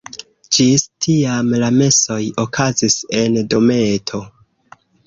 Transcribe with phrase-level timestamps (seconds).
[0.55, 4.27] Ĝis tiam la mesoj okazis en dometo.